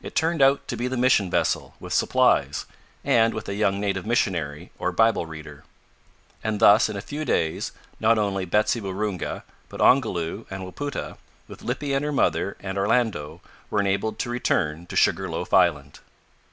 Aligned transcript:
It 0.00 0.14
turned 0.14 0.40
out 0.40 0.68
to 0.68 0.76
be 0.76 0.86
the 0.86 0.96
mission 0.96 1.28
vessel 1.30 1.74
with 1.80 1.92
supplies, 1.92 2.64
and 3.02 3.34
with 3.34 3.48
a 3.48 3.56
young 3.56 3.80
native 3.80 4.06
missionary, 4.06 4.70
or 4.78 4.92
Bible 4.92 5.26
reader; 5.26 5.64
and 6.44 6.60
thus, 6.60 6.88
in 6.88 6.96
a 6.96 7.00
few 7.00 7.24
days, 7.24 7.72
not 7.98 8.18
only 8.18 8.44
Betsy 8.44 8.80
Waroonga, 8.80 9.42
but 9.68 9.80
Ongoloo 9.80 10.44
and 10.48 10.62
Wapoota, 10.62 11.16
with 11.48 11.62
Lippy 11.62 11.92
and 11.92 12.04
her 12.04 12.12
mother 12.12 12.56
and 12.60 12.78
Orlando, 12.78 13.40
were 13.68 13.80
enabled 13.80 14.20
to 14.20 14.30
return 14.30 14.86
to 14.86 14.94
Sugar 14.94 15.28
loaf 15.28 15.52
Island. 15.52 15.98